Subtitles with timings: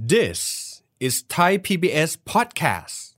[0.00, 3.16] This is Thai PBS podcast.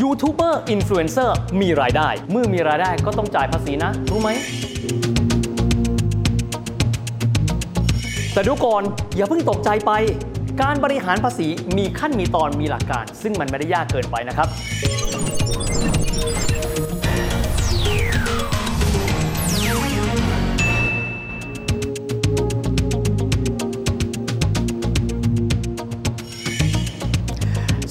[0.00, 4.30] YouTuber influencer มีรายได้ เมื่อมีรายได้ก็ต้องจ่ายภาษีนะ รู้ไหม
[8.32, 8.82] แต่ดูก่อน
[9.16, 9.92] อย่าเพิ่งตกใจไป
[10.62, 14.48] การบริหารภาษีมีขั้นมีตอนมีหลักการ ซึ่งมันไม่ได้ยากเกินไปนะครับ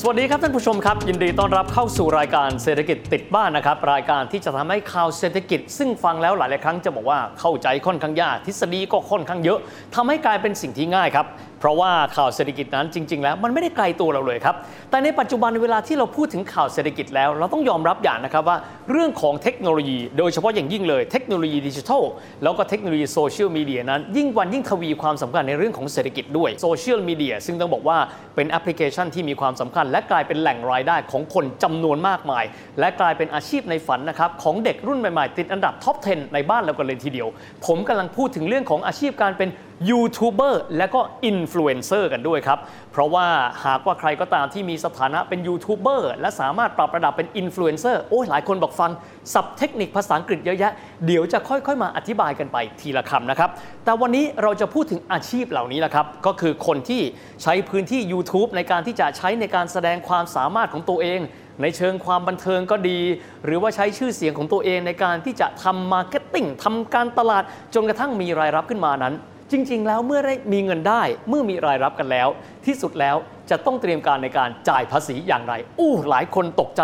[0.09, 9.59] วัสดีครับท่านผู้ชมครับ ยินดีต้อนรับเข้าสู่รายการเศรษฐกิจติดบ้านนะครับ รายการที่จะทำให้ข่าวเศรษฐกิจ ซึ่งฟังแล้วหลายๆครั้งจะบอกว่าเข้าใจค่อนข้างยากทฤษฎีก็ค่อนข้างเยอะ
[9.95, 11.25] ทำให้กลายเป็นสิ่งที่ง่ายครับ
[11.59, 14.55] เพราะว่าข่าวเศรษฐกิจนั้นจริง ๆ แล้วมันไม่ได้ไกลตัวเราเลยครับ
[14.89, 18.57] แต่ในปัจจุบันเวลาที่เราพูดถึงข่าวเศรษฐกิจแล้ว เราต้องยอมรับอย่างนะครับว่า
[18.91, 22.03] เรื่องของเทคโนโลยี โดยเฉพาะอย่างยิ่งเลยเทคโนโลยีดิจิทัล
[22.43, 27.97] แล้วก็เทคโนโลยีโซเชียลมีเดียนั้น ยิ่งวันยิ่งทวีความสำคัญในเรื่องของเศรษฐกิจด้วยโซเชียลมีเดียซึ่งต้องบอกว่า
[28.35, 32.43] เป็นแอปพลิเคชันที่มีความสำคัญ และกลายเป็นแหล่งรายได้ของคนจำนวนมากมาย
[32.79, 37.27] และกลายเป็นอาชีพในฝันนะครับของเด็กรุ่นใหม่ๆติดอันดับ top 10 ในบ้านเรากันเลยทีเดียว
[37.65, 39.49] ผมกำลังพูดถึงเรื่องของอาชีพการเป็น
[39.89, 42.59] ยูทูบเบอร์และก็อินฟลูเอนเซอร์กันด้วยครับ
[42.91, 43.27] เพราะว่า
[43.65, 48.91] หากว่าใครก็ตามที่มีสถานะเป็นยูทูบเบอร์และสามารถปรับระดับเป็นอินฟลูเอนเซอร์โอ้ยหลายคนบอกฟัง
[49.33, 50.71] ศัพท์เทคนิคภาษาอังกฤษเยอะแยะ
[51.05, 53.49] เดี๋ยวจะค่อยๆ มาอธิบายกันไปทีละคำนะครับ
[53.85, 57.01] แต่วันนี้เราจะพูดถึงอาชีพเหล่านี้นะครับ ก็คือคนที่
[57.43, 61.19] ใช้พื้นที่ YouTube ในการที่จะใช้ในการแสดงความสามารถของตัวเอง
[61.61, 62.99] ในเชิงความบันเทิงก็ดี
[63.45, 69.15] หรือว่าใช้ชื่อเสียงของตัวเองในการที่จะทำ marketing ทำการตลาดจนกระทั่งมีรายรับขึ้นมานั้น
[69.51, 72.27] จริง ๆ แล้วเมื่อได้มีเงินได้ เมื่อมีรายรับกันแล้ว
[72.65, 73.15] ที่สุดแล้ว
[73.49, 76.81] จะต้องเตรียมการในการจ่ายภาษีอย่างไร อู้หลายคนตกใจ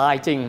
[0.00, 0.40] ตายจริง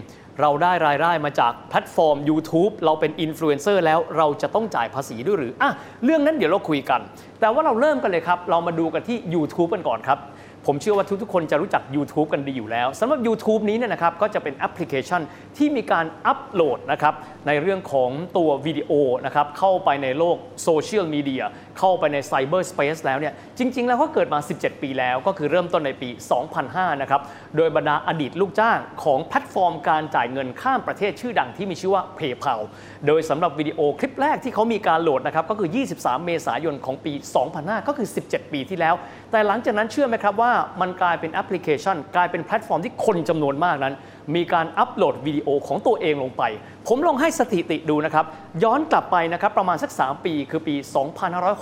[0.42, 5.72] เราได้รายได้มาจากแพลตฟอร์ม YouTube เราเป็นอินฟลูเอนเซอร์แล้วเราจะต้องจ่ายภาษีด้วยหรืออะ
[6.04, 7.02] เรื่องนั้นเดี๋ยวเราคุยกัน
[7.40, 10.20] แต่ว่าเราเริ่มกันเลยครับ เรามาดูกันที่ YouTube กันก่อนครับ
[10.66, 15.22] ผมเชื่อว่าทุกๆคนจะรู้จัก YouTube กันดีอยู่แล้วสำหรับ YouTube นี้เนี่ยนะครับก็จะเป็นแอปพลิเคชัน
[15.58, 17.14] ที่มีการอัปโหลดนะครับ
[17.48, 18.92] ในเรื่องของตัววิดีโอ
[19.26, 21.44] นะครับเข้าไปในโลกโซเชียลมีเดีย
[21.80, 26.10] เข้าไปใน cyberspace แล้วเนี่ยจริง ๆ แล้วก็เกิดมา 17 ปีแล้วก็คือเริ่มต้นในปี
[26.55, 27.22] 2005 นะครับ
[27.58, 32.61] โดยบรรดาอดีตลูกจ้างของแพลตฟอร์มการจ่ายเงินข้ามประเทศชื่อดังที่มีชื่อว่า PayPal
[33.08, 37.14] โดยสำหรับวิดีโอคลิปแรกที่เขามีการโหลดนะครับก็คือ 23 เมษายนของปี
[37.49, 38.95] 2005 ก็คือ 17 ปีที่แล้ว
[39.32, 40.51] แต่หลังจากนั้นเชื่อไหมครับว่า
[40.82, 43.94] มันกลายเป็นแอปพลิเคชัน กลายเป็นแพลตฟอร์มที่คนจำนวนมากนั้น
[44.36, 46.44] มีการอัปโหลดวิดีโอของตัวเองลงไป
[46.88, 48.26] ผมลองให้สถิติดูนะครับ
[48.64, 50.76] ย้อนกลับไปนะครับประมาณสัก 3 ปีคือปี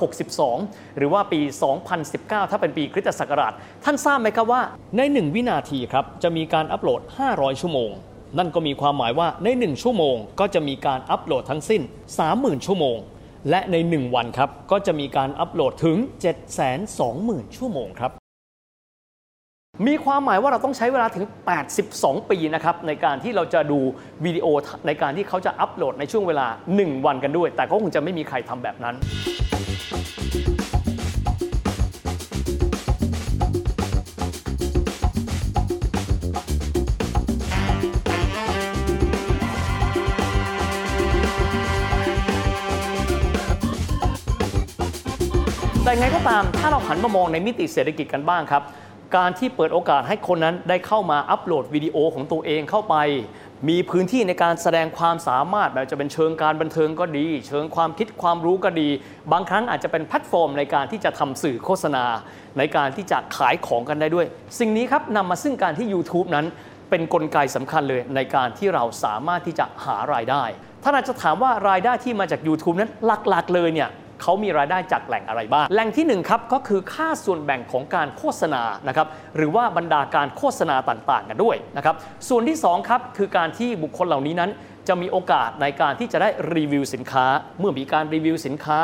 [0.05, 1.39] 2562 หรือว่าปี
[1.95, 4.61] 2019 ถ้าเป็นปีคริสตศักราช ท่านทราบไหมครับว่า
[4.97, 7.01] ใน 1 วินาทีครับจะมีการอัปโหลด
[7.31, 7.91] 500 ชั่วโมง
[8.37, 11.81] นั่นก็มีความหมายว่าใน 1 ชั่วโมง ก็จะมีการอัปโหลดทั้งสิ้น
[12.23, 12.97] 30,000 ชั่วโมง
[13.49, 15.97] และใน 1 วันครับก็จะมีการอัปโหลดถึง
[16.77, 18.18] 720,000 ชั่วโมงครับ
[19.87, 21.25] มีความหมายว่าเราต้องใช้เวลาถึง
[21.77, 23.79] 82 ปีนะครับในการที่เราจะดู
[24.25, 24.47] วิดีโอ
[24.87, 26.47] ในการที่เขาจะอัปโหลดในช่วงเวลา
[26.77, 28.95] 1 วันกันด้วย แต่ก็คงจะไม่มีใครทำแบบนั้น
[45.83, 48.63] แต่ไงก็ตามถ้าเราหันมามองในมิติเศรษฐกิจกันบ้างครับ
[49.17, 52.95] การที่เปิดโอกาสให้คนนั้นได้เข้ามาอัปโหลดวิดีโอของตัวเองเข้าไป
[53.69, 58.89] มีพื้นที่ในการแสดงความสามารถแบบจะเป็นเชิงการบันเทิงก็ดี เชิงความคิดความรู้ก็ดี
[59.31, 62.05] บางครั้งอาจจะเป็นแพลตฟอร์มในการที่จะทำสื่อโฆษณา
[62.57, 64.25] ในการที่จะขายของกันได้ด้วย
[64.59, 66.45] สิ่งนี้ครับนำมาซึ่งการที่ YouTube นั้น
[66.89, 70.43] เป็นกลไกสำคัญเลยในการที่เราสามารถที่จะหารายได้
[70.83, 72.91] ท่านอาจจะถามว่ารายได้ที่มาจาก YouTube นั้น
[73.29, 73.89] หลักๆเลยเนี่ย
[74.21, 81.95] เขามีรายได้จากแหล่งอะไรบ้าง แหล่งที่ 1 ครับ ก็คือค่าส่วนแบ่งของการโฆษณานะครับหรือว่าบรรดาการโฆษณาต่างๆ กันด้วยนะครับ
[82.29, 84.51] ส่วนที่ 2 ครับคือการที่บุคคลเหล่านี้นั้น
[84.87, 87.25] จะมีโอกาสในการที่จะได้รีวิวสินค้า
[87.59, 88.79] เมื่อมีการรีวิวสินค้า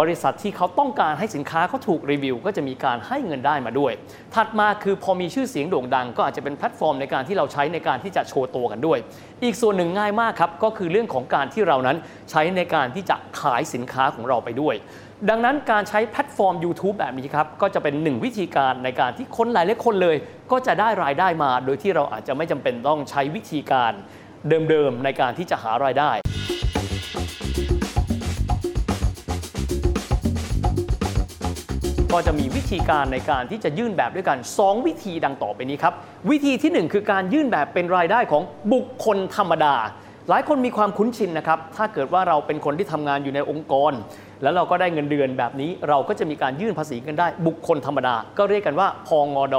[0.00, 3.92] บริษัทที่เขาต้องการให้สินค้าเขาถูกรีวิว ก็จะมีการให้เงินได้มาด้วย
[4.34, 8.98] ถัดมาคือพอมีชื่อเสียงโด่งดัง ก็อาจจะเป็นแพลตฟอร์มในการที่เราใช้ในการที่จะโชว์ตัวกันด้วย
[9.44, 11.96] อีกส่วนหนึ่งง่ายมากครับ ก็คือเรื่องของการที่เรานั้น
[12.30, 14.74] ใช้ในการที่จะขายสินค้าของเราไปด้วย
[15.30, 20.16] ดังนั้นการใช้แพลตฟอร์ม YouTube แบบนี้ครับ ก็จะเป็นหนึ่งวิธีการในการที่คนหลายหลายคนเลย
[20.52, 23.92] ก็จะได้รายได้มา โดยที่เราอาจจะไม่จำเป็นต้องใช้วิธีการ
[24.70, 26.12] เดิมๆในการที่จะหารายได้
[32.12, 35.94] ก็จะมีวิธีการในการที่จะยื่นแบบด้วยกัน 2 วิธีดังต่อไปนี้ครับ
[36.30, 38.42] วิธีที่ 1 คือการยื่นแบบเป็นรายได้ของ
[38.72, 39.74] บุคคลธรรมดา
[40.28, 43.92] หลายคนมีความคุ้นชินนะครับ ถ้าเกิดว่าเราเป็นคนที่ทำงานอยู่ในองค์กร
[44.42, 49.56] แล้วเราก็ได้เงินเดือนแบบนี้ เราก็จะมีการยื่นภาษีกันได้ บุคคลธรรมดา ก็เรียกกันว่าพองอด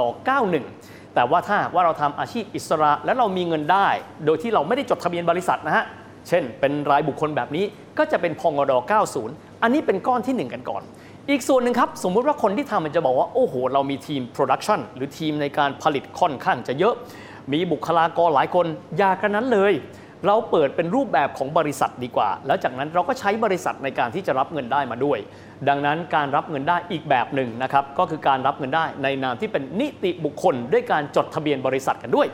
[0.56, 3.88] 91แต่ว่าถ้าหากว่าเราทำอาชีพอิสระแล้วเรามีเงินได้
[4.26, 5.84] โดยที่เราไม่ได้จดทะเบียนบริษัทนะฮะ
[6.28, 7.64] เช่น เป็นรายบุคคลแบบนี้
[7.98, 8.72] ก็จะเป็นพงอด
[9.18, 10.82] 90 อันนี้เป็นก้อนที่ 1 กันก่อน
[11.30, 16.94] อีกส่วนหนึ่งครับ สมมุติว่าคนที่ทำมันจะบอกว่า โอ้โห เรามีทีมโปรดักชันหรือทีมในการผลิตค่อนข้างจะเยอะ
[17.52, 18.66] มีบุคลากรหลายคน
[18.98, 19.72] อยากันนั้นเลย
[20.26, 25.18] เราเปิดเป็นรูปแบบของบริษัทดีกว่า แล้วจากนั้นเราก็ใช้บริษัทในการที่จะรับเงินได้มาด้วย
[25.68, 32.28] ดังนั้นการรับเงินได้อีกแบบหนึ่งนะครับก็คือการรับเงินได้ในนามที่เป็นนิติบุคคล ด้วยการจดทะเบียนบริษัทกันด้วย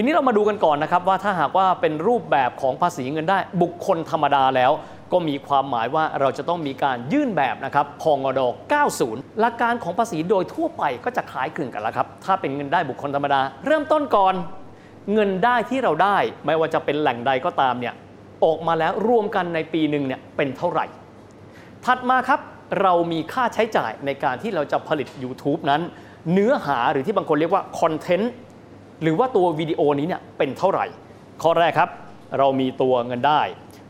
[0.00, 4.72] ีนี้เรามาดูกันก่อนนะครับว่าถ้าหากว่าเป็นรูปแบบของภาษีเงินได้ บุคคลธรรมดาแล้ว
[5.12, 8.40] ก็มีความหมายว่าเราจะต้องมีการยื่นแบบนะครับพองอด
[8.90, 14.34] 90 หลักการของภาษีโดยทั่วไปก็จะคล้ายคลึงกันแล้วครับถ้าเป็นเงินได้บุคคลธรรมดา เริ่มต้นก่อน
[15.12, 16.16] เงินได้ที่เราได้
[16.46, 17.94] ไม่ว่าจะเป็นแหล่งใดก็ตามเนี่ย
[18.44, 20.86] ออกมาแล้วรวมกันในปีหนึ่งเนี่ยเป็นเท่าไหร่
[21.84, 22.40] ถัดมาครับ
[22.82, 25.80] เรามีค่าใช้จ่ายในการที่เราจะผลิต YouTube นั้น
[26.32, 28.32] เนื้อหาหรือที่บางคนเรียกว่าคอนเทนต์
[29.02, 30.86] หรือว่าตัววิดีโอนี้เนี่ยเป็นเท่าไหร่
[31.42, 31.90] ข้อแรกครับ
[32.38, 33.40] เรามีตัวเงินได้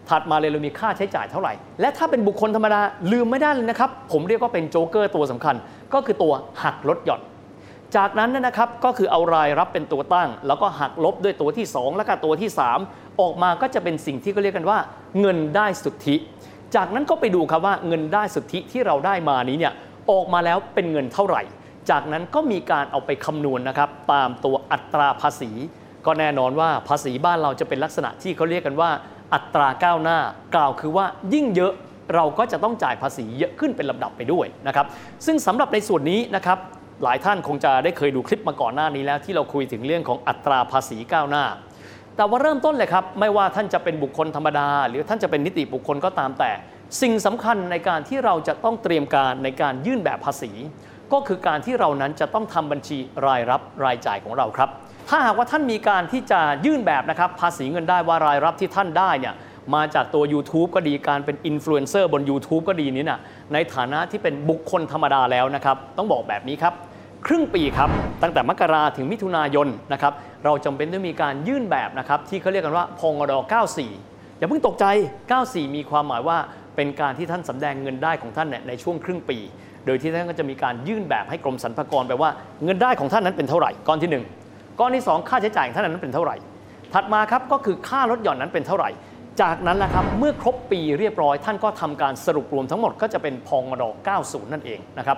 [0.08, 2.80] ถัดมาเลยเรามีค่าใช้จ่ายเท่าไหร่ และถ้าเป็นบุคคลธรรมดา
[3.12, 5.54] ลืมไม่ได้เลยนะครับ ผมเรียกว่าเป็นโจ๊กเกอร์ตัวสำคัญ
[5.94, 6.32] ก็คือตัว
[6.62, 7.22] หักลดหย่อน
[7.96, 12.50] จากนั้นเนยนะครับก็คือเอารายรับเป็นตัวตั้ง แล้วก็หักลบด้วยตัวที่ 2 แล้วก็ตัวที่
[12.84, 14.78] 3 ออกมาก็จะเป็นสิ่งที่เขาเรียกกันว่า
[15.20, 16.16] เงินได้สุทธิ
[16.74, 19.72] จากนั้นก็ไปดูครับว่าเงินได้สุทธิที่เราได้มานี้เนี่ย
[20.10, 21.42] ออกมาแล้วเป็นเงินเท่าไหร่
[21.90, 25.50] จากนั้นก็มีการเอาไปคำนวณนะครับ ตามตัวอัตราภาษี
[26.06, 28.90] ก็แน่นอนว่าภาษีบ้านเราจะเป็นลักษณะที่เขาเรียกกันว่า
[29.34, 30.18] อัตราก้าวหน้า
[30.54, 31.72] กล่าวคือว่ายิ่งเยอะ
[32.14, 34.86] เราก็จะต้องจ่ายภาษีเยอะขึ้นเป็นลำดับไปด้วยนะครับ
[35.26, 36.58] ซึ่งสำหรับในส่วนนี้นะครับ
[37.02, 41.44] หลายท่านคงจะได้เคยดูคลิปมาก่อนหน้านี้แล้ว ที่เราคุยถึงเรื่องของอัตราภาษีก้าวหน้า
[42.16, 46.50] แต่ว่าเริ่มต้นเลยครับ ไม่ว่าท่านจะเป็นบุคคลธรรมดา หรือท่านจะเป็นนิติบุคคลก็ตามแต่
[47.02, 50.50] สิ่งสำคัญในการที่เราจะต้องเตรียมการในการยื่นแบบภาษี
[51.12, 54.68] ก็คือการที่เรานั้นจะต้องทำบัญชีรายรับรายจ่ายของเราครับ
[55.08, 59.34] ถ้าหากว่าท่านมีการที่จะยื่นแบบนะครับภาษีเงินได้ว่ารายรับที่ท่านได้เนี่ย
[59.74, 63.20] มาจากตัว YouTube ก็ดีการเป็นอินฟลูเอนเซอร์บน YouTube ก็ดีนี้นะ
[63.52, 66.74] ในฐานะที่เป็นบุคคลธรรมดาแล้วนะครับ ต้องบอกแบบนี้ครับ
[67.26, 67.90] ครึ่งปีครับ
[68.22, 70.12] ตั้งแต่มกราถึงมิถุนายนนะครับ
[70.44, 73.32] เราจำเป็นต้องมีการยื่นแบบนะครับที่เขาเรียกกันว่าพงด
[73.86, 74.84] 94 อย่าเพิ่งตกใจ
[75.34, 76.38] 94 มีความหมายว่า
[76.76, 79.38] เป็นการที่ท่านสำแดงเงินได้ของท่านเนี่ยในช่วงครึ่งปี
[79.88, 82.30] โดยที่ท่านก็จะมีการยื่นแบบให้กรมสรรพากรไปว่า
[82.64, 86.36] เงินได้ของท่านนั้นเป็นเท่าไหร่ก้อนที่ 1 ก้อนที่ 2 ค่าใช้จ่ายของท่านนั้นเป็นเท่าไหร่
[86.94, 88.90] ถัดมาครับก็คือค่าลดหย่อนนั้นเป็นเท่าไหร่
[89.42, 93.84] จากนั้นแหละครับเมื่อครบปีเรียบร้อย ท่านก็ทำการสรุปรวมทั้งหมดก็จะเป็นพองด
[94.18, 95.16] 90 นั่นเองนะครับ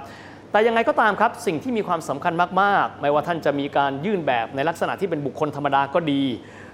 [0.53, 6.23] แต่ยังไงก็ตามครับสิ่งที่มีความสำคัญมากๆ ไม่ว่าท่านจะมีการยื่นแบบในลักษณะที่เป็นบุคคลธรรมดาก็ดี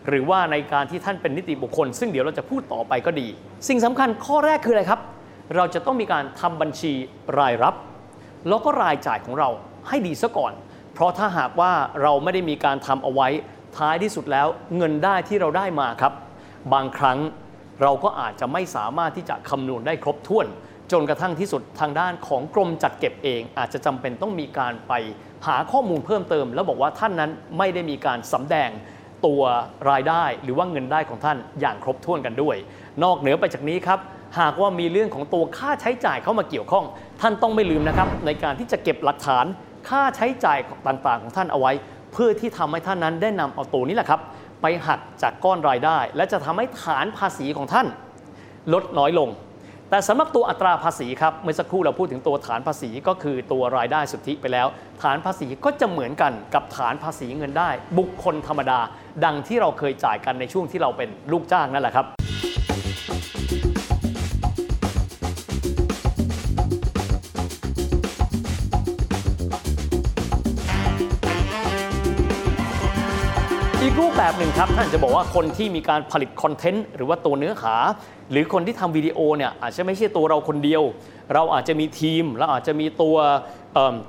[0.08, 3.26] หรือว่าในการที่ท่านเป็นนิติบุคคล ซึ่งเดี๋ยวเราจะพูดต่อไปก็ดี
[3.68, 5.00] สิ่งสำคัญข้อแรกคืออะไรครับ
[5.54, 6.92] เราจะต้องมีการทำบัญชี
[7.38, 7.74] รายรับ
[8.48, 9.48] แล้วก็รายจ่ายของเรา
[9.88, 10.52] ให้ดีซะก่อน
[10.94, 11.72] เพราะถ้าหากว่า
[12.02, 13.28] เราไม่ได้มีการทำเอาไว้
[13.78, 14.46] ท้ายที่สุดแล้ว
[14.76, 16.12] เงินได้ที่เราได้มาครับ
[16.72, 17.18] บางครั้ง
[17.82, 20.46] เราก็อาจจะไม่สามารถที่จะคำนวณได้ครบถ้วน
[20.92, 24.92] จนกระทั่งที่สุดทางด้านของกรมจัดเก็บเอง อาจจะจำเป็นต้องมีการไป
[25.46, 28.70] หาข้อมูลเพิ่มเติม แล้วบอกว่าท่านนั้นไม่ได้มีการสำแดง
[29.26, 29.42] ตัว
[29.90, 32.56] รายได้ หรือว่าเงินได้ของท่านอย่างครบถ้วนกันด้วย
[33.02, 33.98] นอกเหนือไปจากนี้ครับ
[34.38, 36.84] หากว่ามีเรื่องของตัวค่าใช้จ่ายเข้ามาเกี่ยวข้อง
[37.20, 39.44] ท่านต้องไม่ลืมนะครับ ในการที่จะเก็บหลักฐาน
[39.88, 41.72] ค่าใช้จ่ายต่างๆ ของท่านเอาไว้
[42.12, 44.20] เพื่อที่ทำให้ท่านนั้นได้นำเอาตัวนี้แหละครับ
[44.62, 47.86] ไปหักจากก้อนรายได้ และจะทำให้ฐานภาษีของท่าน
[48.72, 49.28] ลดน้อยลง
[49.90, 54.66] แต่สำหรับตัวอัตราภาษีครับเมื่อสักครู่เราพูดถึงตัวฐานภาษีก็คือตัวรายได้สุทธิไปแล้ว
[55.02, 58.80] ฐานภาษีก็จะเหมือนกันกับฐานภาษีเงินได้ บุคคลธรรมดา
[59.24, 62.06] ดังที่เราเคยจ่ายกันในช่วงที่เราเป็นลูกจ้างนั่นแหละครับ
[74.26, 77.74] แบบหนึ่งครับท่านจะบอกว่าคนที่มีการผลิตคอนเทนต์หรือว่าตัวเนื้อหา
[78.30, 80.82] หรือคนที่ทำวิดีโอเนี่ยอาจจะไม่ใช่ตัวเราคนเดียว
[81.34, 83.16] เราอาจจะมีทีมแล้วอาจจะมีตัว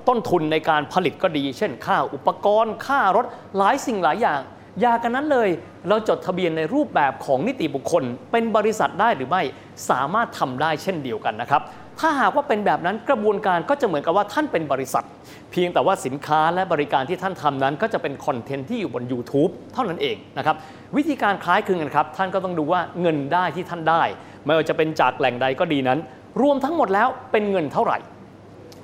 [0.08, 3.26] ต้นทุนในการผลิตก็ดี เช่น ค่าอุปกรณ์ ค่ารถ
[3.58, 4.40] หลายสิ่งหลายอย่าง
[4.82, 5.50] อยากันนั้นเลย
[5.88, 9.44] เราจดทะเบียนในรูปแบบของนิติบุคคล เป็นบริษัทได้หรือไม่
[9.90, 11.62] สามารถทำได้เช่นเดียวกันนะครับ
[12.00, 15.06] ถ้าหากว่าเป็นแบบนั้นกระบวนการก็จะเหมือนกับว่าท่านเป็นบริษัท
[15.52, 20.56] เพียงแต่ว่าสินค้าและบริการที่ท่านทำนั้น ก็จะเป็นคอนเทนต์ที่อยู่บน YouTube เท่านั้นเองนะครับ
[20.98, 24.04] วิธีการคล้ายคลึงกันครับ ท่านก็ต้องดูว่าเงินได้ที่ท่านได้
[24.46, 26.00] ไม่ว่าจะเป็นจากแหล่งใดก็ดีนั้น
[26.42, 27.98] รวมทั้งหมดแล้วเป็นเงินเท่าไหร่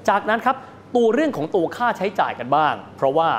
[0.09, 0.55] จากนั้นครับ
[0.95, 3.29] ตัวเรื่องของตัวค่าใช้จ่ายกันบ้าง เพราะว่า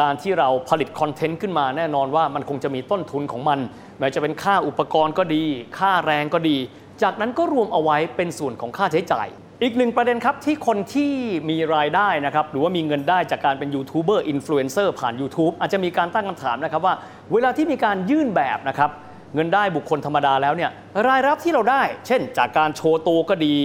[0.00, 3.58] การที่เราผลิต content ขึ้นมาแน่นอนว่ามันคงจะมีต้นทุนของมัน
[3.98, 5.44] ไม่ว่าจะเป็นค่าอุปกรณ์ก็ดี
[5.78, 6.56] ค่าแรงก็ดี
[7.02, 9.28] จากนั้นก็รวมเอาไว้เป็นส่วนของค่าใช้จ่าย
[9.62, 11.12] อีกหนึ่งประเด็นครับที่คนที่
[11.50, 16.94] มีรายได้นะครับหรือว่ามีเงินได้จากการเป็น YouTuber influencer ผ่าน YouTube อาจจะมีการตั้งคำถามนะครับว่า
[17.32, 18.90] เวลาที่มีการยื่นแบบนะครับ
[19.34, 20.70] เงินได้บุคคลธรรมดาแล้วเนี่ย
[21.08, 23.56] รายรับที่เราได้ เช่น จากการโชว์ตัวก็ดี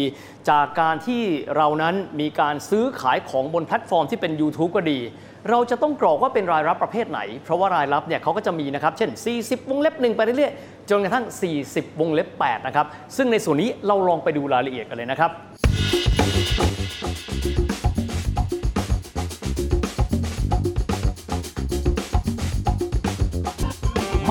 [0.49, 1.21] จากการที่
[1.55, 4.99] เรานั้นมีการซื้อขายของบนแพลตฟอร์มที่เป็น YouTube ก็ดี
[5.47, 11.25] เราจะต้องกรอกว่าเป็นรายรับประเภทไหน เพราะว่ารายรับเนี่ยเขาก็จะมีนะครับ เช่น 40 วงเล็บหนึ่งไปเรื่อยๆ จนกระทั่ง
[11.63, 12.85] 40 วงเล็บ8นะครับ
[13.17, 15.31] ซึ่งในส่วนนี้เราลองไปดูรายละเอียดกันเลยนะครับ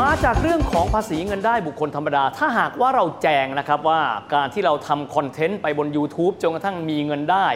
[0.01, 4.01] มาจากเรื่องของภาษีเงินได้บุคคลธรรมดา ถ้าหากว่าเราแจงนะครับว่า
[4.35, 7.47] การที่เราทำคอนเทนต์ไปบน YouTube จนกระทั่งมีเงินได้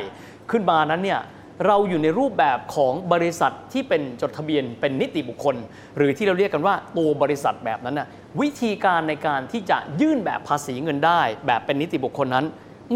[0.50, 1.20] ขึ้นมานั้นเนี่ย
[1.66, 5.56] เราอยู่ในรูปแบบของบริษัทที่เป็นจดทะเบียนเป็นนิติบุคคล
[5.96, 8.08] หรือที่เราเรียกกันว่าตัวบริษัทแบบนั้นนะ
[8.40, 12.46] วิธีการในการที่จะยื่นแบบภาษีเงินได้ แบบเป็นนิติบุคคลนั้น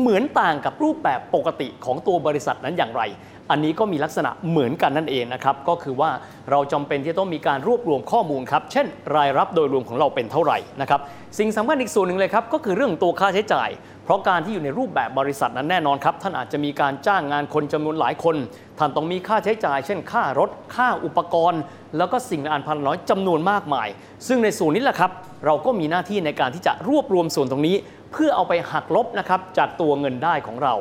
[0.00, 3.02] เหมือนต่างกับรูปแบบปกติของตัวบริษัทนั้นอย่างไร
[3.50, 6.10] อันนี้ก็มีลักษณะเหมือนกันนั่นเองนะครับก็คือว่า
[6.50, 11.00] เราจำเป็นที่ต้องมีการรวบรวมข้อมูลครับเช่น รายรับโดยรวมของเราเป็นเท่าไหร่นะครับ
[11.38, 13.68] สิ่งสำคัญอีกส่วนหนึ่งเลยครับก็คือเรื่องตัวค่าใช้จ่าย
[14.06, 18.36] เพราะการที่อยู่ในรูปแบบบริษัทนั้นแน่นอนครับ ท่านอาจจะมีการจ้างงานคนจำนวนหลายคน
[18.78, 21.60] ท่านต้องมีค่าใช้จ่าย เช่น ค่ารถ ค่าอุปกรณ์
[21.96, 23.88] แล้วก็สิ่งอันพันน้อยจำนวนมากมาย
[24.26, 25.10] ซึ่งในส่วนนี้แหละครับ
[25.46, 27.76] เราก็มีหน้าที่ในการที่จะรวบรวมส่วนตรงนี้
[28.12, 30.74] เพื่อเอาไปหักลบนะครับจากตัวเงินได้ของเรา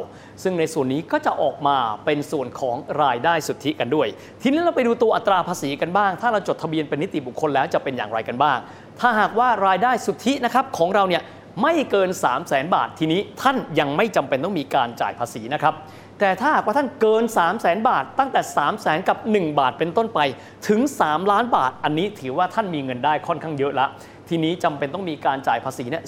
[0.43, 4.07] ซึ่งในส่วนนี้ก็จะออกมาเป็นส่วนของรายได้สุทธิกันด้วย
[4.41, 8.57] ทีนี้เราไปดูตัวอัตราภาษีกันบ้าง ถ้าเราจดทะเบียนเป็นนิติบุคคลแล้วจะเป็นอย่างไรกันบ้าง
[8.99, 11.23] ถ้าหากว่ารายได้สุทธินะครับของเราเนี่ย
[11.61, 15.73] ไม่เกิน 3 0 0แสนบาททีนี้ท่านยังไม่จำเป็นต้องมีการจ่ายภาษีนะครับ
[16.19, 20.19] แต่ถ้าหากว่าท่านเกิน 3 0 0แสนบาท ตั้งแต่ 3 0 0แสนกับ 1 บาทเป็นต้นไป
[20.67, 23.87] ถึง 3 ล้านบาท อันนี้ถือว่าท่านมีเงินได้ค่อนข้างเยอะละ
[24.29, 26.03] ทีนี้จำเป็นต้องมีการจ่ายภาษีเนี่ย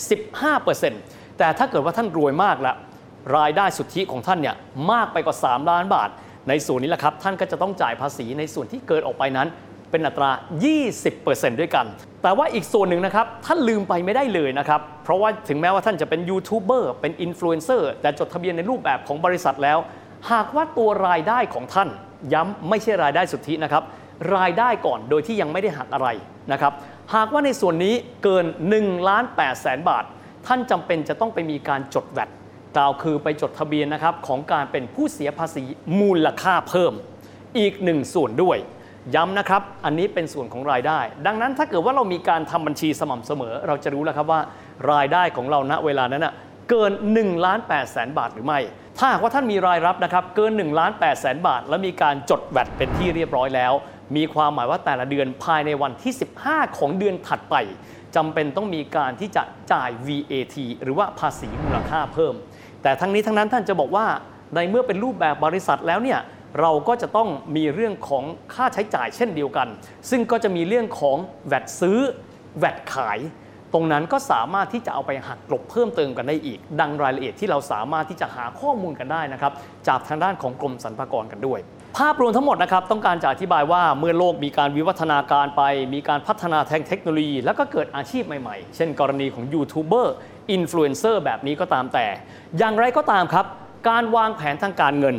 [0.68, 2.74] 15%แต่ถ้าเกิดว่าท่านรวยมากละ
[3.38, 4.56] รายได้สุทธิของท่านเนี่ย
[4.92, 6.10] มากไปกว่า 3 ล้านบาท
[6.50, 9.48] ในส่วนนี้แหละครับท่านก็จะต้องจ่ายภาษีในส่วนที่เกินออกไปนั้น
[9.92, 10.32] เป็นอัตรา
[10.96, 11.86] 20%ด้วยกัน
[12.24, 19.78] แต่ว่าอีกส่วนหนึ่งนะครับท่านลืมไปไม่ได้เลยนะครับ เพราะว่าถึงแม้ว่าท่านจะเป็นยูทูบเบอร์เป็นอินฟลูเอนเซอร์แต่จดทะเบียนในรูปแบบของบริษัทแล้ว
[20.32, 21.90] หากว่าตัวรายได้ของท่าน
[22.34, 23.84] ย้ำไม่ใช่รายได้สุทธินะครับ
[24.36, 26.08] รายได้ก่อนโดยที่ยังไม่ได้หักอะไร
[26.52, 26.74] นะครับ
[27.16, 28.46] หากว่าในส่วนนี้เกิน
[28.78, 30.04] 1ล้าน8แสนบาท
[30.48, 32.30] ท่านจำเป็นจะต้องไปมีการจดแวด
[32.78, 35.64] กล่าวคือไปจดทะเบียนนะครับของการเป็นผู้เสียภาษี
[36.00, 36.94] มูลค่าเพิ่ม
[37.60, 38.58] อีกหนึ่งส่วนด้วย
[39.16, 44.42] ย้ำนะครับ อันนี้เป็นส่วนของรายได้ ดังนั้นถ้าเกิดว่าเรามีการทำบัญชีสม่ำเสมอ เราจะรู้แล้วครับว่า
[44.92, 46.34] รายได้ของเราณเวลานั้นนะ
[46.70, 48.60] เกิน1ล้าน8แสนบาทหรือไม่
[48.98, 53.74] ถ้าหากว่าท่านมีรายรับนะครับเกิน1ล้าน8แสนบาท และมีการจดแวดเป็นที่เรียบร้อยแล้ว
[54.16, 56.14] มีความหมายว่าแต่ละเดือนภายในวันที่
[56.46, 57.56] 15 ของเดือนถัดไป
[58.16, 62.34] จำเป็นต้องมีการที่จะจ่าย VAT หรือว่าภาษีมูลค่าเพิ่ม
[62.84, 64.06] แต่ทั้งนี้ทั้งนั้นท่านจะบอกว่า
[64.56, 66.20] ในเมื่อเป็นรูปแบบบริษัทแล้วเนี่ย
[66.62, 68.24] เราก็จะต้องมีเรื่องของ
[68.54, 69.68] ค่าใช้จ่ายเช่นเดียวกัน
[70.10, 72.00] ซึ่งก็จะมีเรื่องของแวดซื้อ
[72.60, 73.20] แวดขาย
[73.74, 79.52] ตรงนั้นก็สามารถที่จะเอาไปหักกลบเพิ่มเติมกันได้อีก ดังรายละเอียดที่เราสามารถที่จะหาข้อมูลกันได้นะครับ
[79.88, 81.60] จากทางด้านของกรมสรรพากรกันด้วย
[81.98, 85.64] ภาพรวมทั้งหมดนะครับต้องการจะอธิบายว่าเมื่อโลกมีการวิวัฒนาการไป
[85.94, 92.06] มีการพัฒนาทางเทคโนโลยี แล้วก็เกิดอาชีพใหม่ๆ เช่น กรณีของ YouTuber Influencer แบบนี้ก็ตามแต่
[92.58, 93.46] อย่างไรก็ตามครับ
[93.90, 95.16] การวางแผนทางการเงิน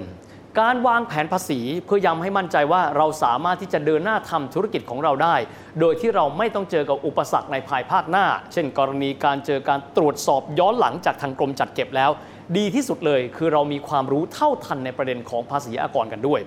[0.60, 5.36] การวางแผนภาษีเพื่อย้ำให้มั่นใจว่าเราสามารถที่จะเดินหน้าทำธุรกิจของเราได้
[5.80, 12.10] โดยที่เราไม่ต้องเจอกับอุปสรรคในภายภาคหน้า เช่น กรณีการเจอการตรวจสอบย้อนหลังจากทางกรมจัดเก็บแล้ว
[12.56, 16.40] ดีที่สุดเลยคือเรามีความรู้เท่าทันในประเด็นของภาษีอากรกันด้วย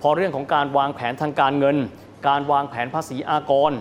[0.00, 1.76] พอเรื่องของการวางแผนทางการเงิน
[2.28, 3.72] การวางแผนภาษีอากร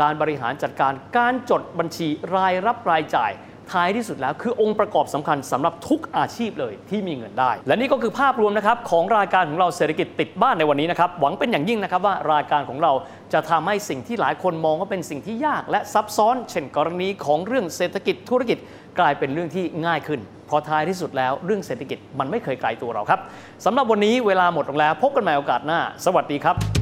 [0.00, 3.32] การบริหารจัดการการจดบัญชีรายรับรายจ่าย
[3.72, 12.92] ท้ายที่สุดแล้วคือองค์ประกอบสำคัญสำหรับทุกอาชีพเลยที่มีเงินได้ และนี่ก็คือภาพรวมนะครับของรายการของเราเศรษฐกิจติดบ้านในวันนี้นะครับหวังเป็นอย่างยิ่งนะครับว่ารายการของเรา
[13.32, 18.58] จะทำให้สิ่งที่หลายคนมองว่าเป็นสิ่งที่ยากและซับซ้อน เช่นกรณีของเรื่องเศรษฐกิจธุรกิจ
[18.98, 23.20] กลายเป็นเรื่องที่ง่ายขึ้น เพราะท้ายที่สุดแล้วเรื่องเศรษฐกิจมันไม่เคยไกลตัวเราครับ
[23.64, 26.81] สำหรับวันนี้เวลาหมดลงแล้ว พบกันใหม่โอกาสหน้า สวัสดีครับ